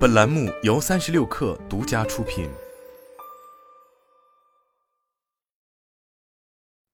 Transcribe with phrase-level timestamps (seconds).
[0.00, 2.48] 本栏目由三十六氪独家出品。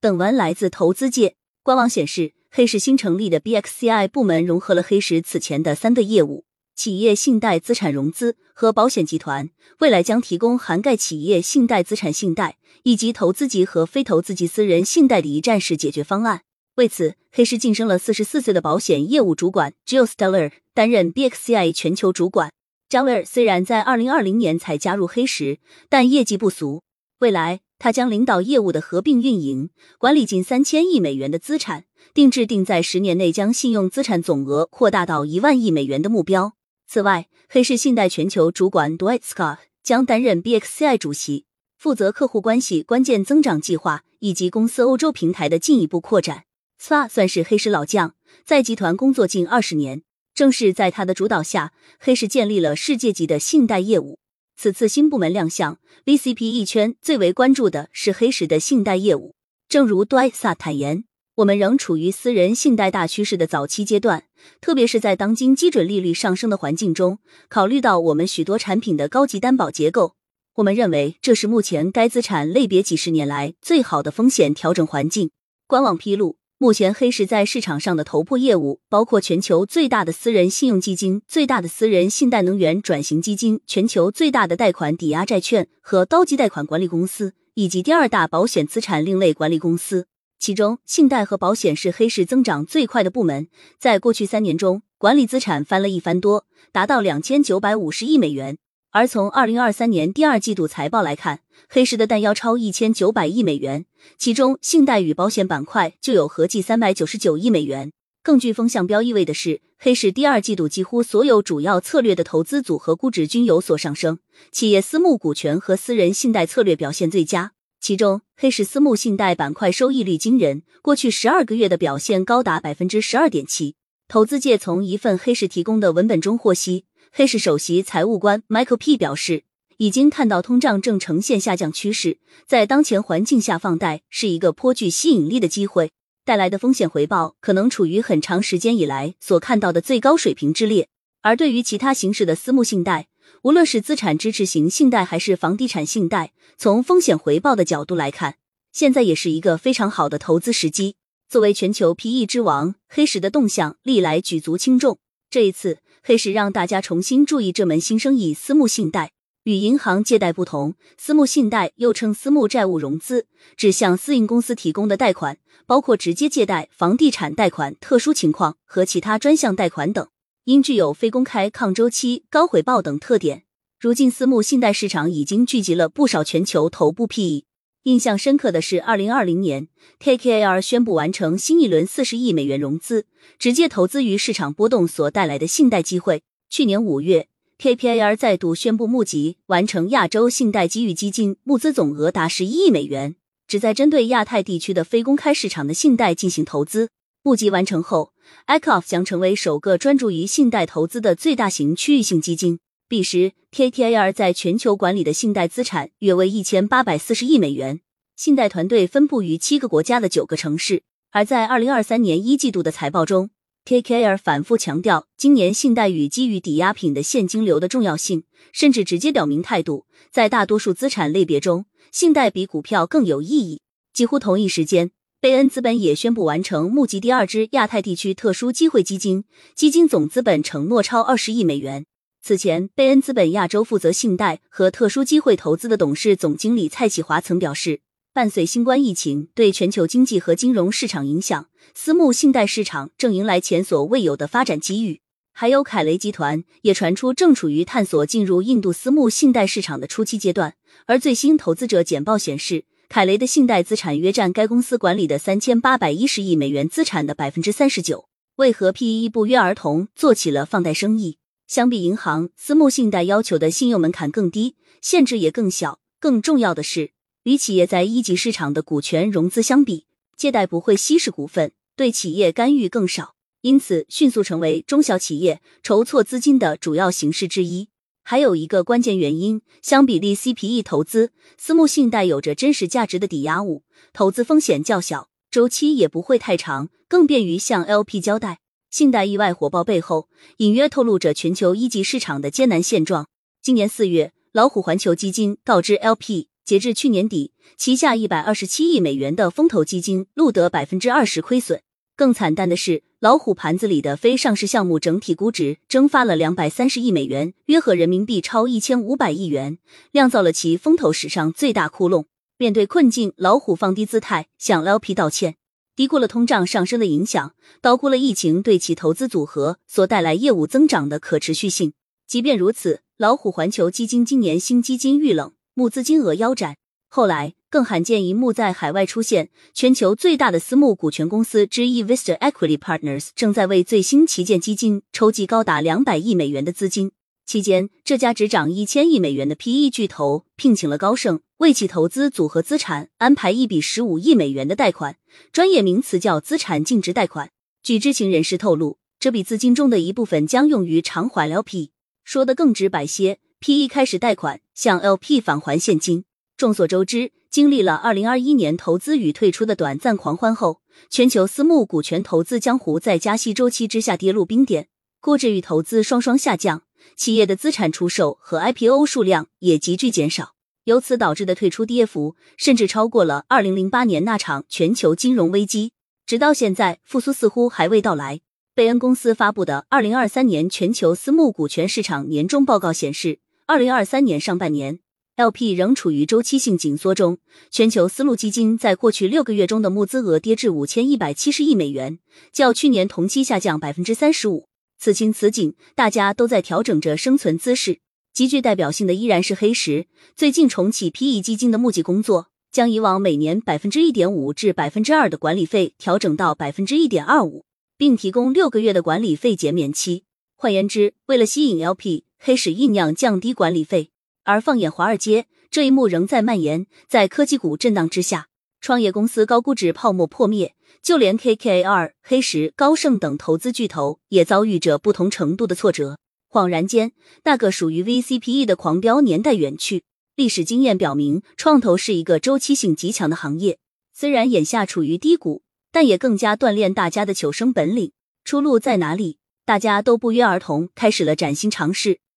[0.00, 1.36] 本文来自投资界。
[1.62, 9.50] 官网显示，黑石新成立的 BXCI 部门融合了黑石此前的三个业务：企业信贷资产融资和保险集团。
[9.78, 16.42] 未来将提供涵盖企业信贷资产信贷以及投资级和非投资级私人信贷的一站式解决方案。
[16.74, 22.50] 为此，黑石晋升了四十四岁的保险业务主管 Jill Stellar 担任 BXCI 全球主管。
[22.88, 25.58] 张维尔虽然在二零二零年才加入黑石，
[25.88, 26.84] 但业绩不俗。
[27.18, 36.54] 未来，他将领导业务的合并运营，管理近三千亿美元的资产，定制定在十年内将信用资产总额扩大到一万亿美元的目标。
[36.86, 46.44] 此外，黑石信贷全球主管 Dwight Scott 将担任 BXCI 主席，负责客户关系关键增长计划以及公司欧洲平台的进一步扩展。
[46.80, 48.14] Scott 算是黑石老将，
[48.44, 50.02] 在集团工作近二十年。
[50.36, 54.18] 正是在他的主导下，黑石建立了世界级的信贷业务。
[54.54, 59.34] 此次新部门亮相，VCP 一圈最为关注的是黑石的信贷业务。
[59.66, 61.04] 正如 Dwight 坦言，
[61.36, 64.24] 我们仍处于私人信贷大趋势的早期阶段，
[64.60, 67.18] 特别是在当今基准利率上升的环境中。
[67.48, 70.16] 考虑到我们许多产品的高级担保结构，
[70.56, 75.30] 我们认为这是目前该资产类别几十年来最好的风险调整环境。
[75.66, 76.36] 官网披露。
[76.58, 90.06] 目前，黑石在市场上的头部业务包括全球最大的私人信用基金、最大的私人信贷能源转型基金、全球最大的贷款抵押债券和高级贷款管理公司，以及第二大保险资产另类管理公司。
[90.38, 93.48] 其中，信贷和保险是黑石增长最快的部门。
[93.78, 98.56] 在过去三年中，管理资产翻了一番多，达到两千九百五十亿美元。
[98.96, 103.84] 而从二零二三年第二季度财报来看，黑石的弹药超一千九百亿美元，
[104.16, 107.92] 其中信贷与保险板块就有合计三百九十九亿美元。
[108.22, 114.18] 更具风向标意味的是，黑石第二季度几乎所有主要策略的投资组合估值均有所上升，
[114.50, 117.52] 企业私募股权和私人信贷策略表现最佳。
[117.78, 123.76] 其中，黑石私募信贷板块收益率惊人，过去十二个月的表现高达百分之十二点七。
[124.08, 126.86] 投资界从一份黑石提供的文本中获悉。
[127.18, 129.44] 黑石首席财务官 Michael P 表示，
[129.78, 135.92] 已经看到通胀正呈现下降趋势，在当前环境下放贷是一个颇具吸引力的机会，
[136.26, 140.88] 带来的风险回报可能处于很长时间以来所看到的最高水平之列。
[141.22, 143.08] 而对于其他形式的私募信贷，
[143.44, 148.34] 无论是资产支持型信贷还是房地产信贷，从风险回报的角度来看，
[148.74, 150.96] 现在也是一个非常好的投资时机。
[151.30, 154.98] 作为全球 PE 之王，黑石的动向历来举足轻重。
[155.28, 159.10] 这一次，黑石让大家重新注意这门新生意——私募信贷。
[159.42, 170.06] 与银行借贷不同，私募信贷又称私募债务融资，指向私营公司提供的贷款，包括直接借贷、房地产贷款、特殊情况和其他专项贷款等。
[170.44, 173.42] 因具有非公开、抗周期、高回报等特点，
[173.80, 177.42] 如今私募信贷市场已经聚集了不少全球头部 PE。
[177.86, 179.68] 印象深刻的是，二零二零年
[180.02, 183.06] ，KKR 宣布完成新一轮四十亿美元融资，
[183.38, 186.24] 直接投资于市场波动所带来的信贷机会。
[186.50, 187.28] 去年五月
[187.60, 193.14] ，KKR 再度宣布募集完成亚洲信贷机遇基金，募资总额达十一亿美元，
[193.46, 196.88] 旨在针对亚太地区的非公开市场的信贷进行投资。
[197.22, 198.12] 募集完成后
[198.46, 202.58] e c o f 将成为首个专注于信贷投资的最大型区域性基金。
[202.88, 207.80] 彼时，KKR 在全球管理的信贷资产约为一千八百四十亿美元，
[208.14, 210.84] 信贷团队分布于七个国家的九个城市。
[211.10, 213.30] 而在二零二三年一季度的财报中
[213.64, 223.62] ，KKR 反复强调今年信贷与基于抵押品的现金流的重要性，甚至直接表明态度，在大多数资产类别中，信贷比股票更有意义。
[223.92, 229.24] 几乎同一时间，贝恩资本也宣布完成募集第二支亚太地区特殊机会基金，
[229.56, 231.84] 基金总资本承诺超二十亿美元。
[232.26, 237.82] 此前，贝恩资本亚洲负责信贷和特殊机会投资的董事总经理蔡启华曾表示，
[238.12, 245.02] 伴随新冠疫情对全球经济和金融市场影响，私募信贷市场正迎来前所未有的发展机遇。
[245.32, 250.54] 还有凯雷集团也传出正处于探索进入印度私募信贷市场的初期阶段，
[250.86, 258.08] 而最新投资者简报显示，凯雷的信贷资产约占该公司管理的三千八百一十亿美元资产的百分之三十九。
[258.34, 261.18] 为何 PE 不约而同做起了放贷生意？
[261.46, 265.78] 相比银行，私募信贷要求的信用门槛更低，限制也更小。
[266.00, 266.90] 更重要的是，
[267.22, 277.68] 与企业在一级市场的股权融资相比，借贷不会稀释股份，对企业干预更少，因此迅速成为中小企业筹措资金的主要形式之一。
[278.02, 283.62] 还有一个关键原因，相比例 CPE 投资，私募信贷有着真实价值的抵押物，
[283.92, 288.40] 投资风险较小，周期也不会太长，更便于向 LP 交代。
[288.76, 293.06] 信贷意外火爆背后，隐约透露着全球一级市场的艰难现状。
[293.40, 301.62] 今年四月，老虎环球基金告知 LP，截至去年底，旗下一百二十七亿美元的风投基金录得百分之二十亏损。
[301.96, 309.56] 更惨淡的是，老虎盘子里的非上市项目整体估值蒸发了两百三十亿美元，约合人民币超一千五百亿元，
[309.92, 312.04] 酿造了其风投史上最大窟窿。
[312.36, 315.36] 面对困境，老虎放低姿态向 LP 道歉。
[315.76, 321.74] 低估了通胀上升的影响，高估了疫情对其投资组合所带来业务增长的可持续性。
[322.06, 326.56] 即便如此，老虎环球基金今年新基金遇冷，募资金额腰斩。
[326.88, 336.92] 后来更罕见一幕在海外出现，全球最大的私募股权公司之一 Vista Equity Partners 正在为最新旗舰基金筹集高达两百亿美元的资金。
[337.26, 344.96] 期间，这家只涨一千亿美元的 PE 巨头聘请了高盛为其投资组合资产安排一笔十五亿美元的贷款，
[345.32, 347.32] 专业名词叫资产净值贷款。
[347.64, 351.70] 据知情人士透露，这笔资金中的一部分将用于偿还 LP。
[352.04, 356.04] 说的更直白些，PE 开始贷款向 LP 返还现金。
[356.36, 364.68] 众所周知，经历了二零二一年投资与退出的短暂狂欢后，全球私募股权投资江湖在加息周期之下跌入冰点，
[365.00, 366.62] 估值与投资双双下降。
[366.94, 370.34] 企业的资产出售和 IPO 数量也急剧减少，
[370.64, 375.72] 由此导致的退出跌幅甚至超过了二零零八年那场全球金融危机。
[376.06, 378.20] 直到现在，复苏似乎还未到来。
[378.54, 384.78] 贝恩公司发布的二零二三年全球私募股权市场年终报告显示，二零二三年上半年
[385.16, 387.18] LP 仍处于周期性紧缩中，
[387.50, 391.98] 全球私募基金在过去六个月中的募资额跌至五千一百七十亿美元，
[392.32, 394.48] 较去年同期下降百分之三十五。
[394.78, 397.80] 此情此景，大家都在调整着生存姿势。
[398.12, 407.44] 极具代表性的依然是黑石，最近重启 PE 基金的募集工作，将以往每年百分之一点五至百分之二的管理费调整到百分之一点二五，
[407.76, 410.04] 并提供六个月的管理费减免期。
[410.34, 413.90] 换言之，为了吸引 LP，黑石酝酿降低管理费。
[414.24, 416.66] 而放眼华尔街，这一幕仍在蔓延。
[416.88, 418.28] 在科技股震荡之下。
[418.66, 426.00] 创业公司高估值泡沫破灭，就连 KKR、黑石、高盛等投资巨头也遭遇着不同程度的挫折。
[426.28, 426.90] 恍然间，
[427.22, 429.84] 那个属于 VCPE 的狂飙年代远去。
[430.16, 433.58] 历史经验表明，创投是一个周期性极强的行业。
[433.94, 437.92] 虽然眼下处于低谷，但也更加锻炼大家的求生本领。
[438.24, 439.18] 出路在哪里？
[439.44, 442.00] 大家都不约而同开始了崭新尝试。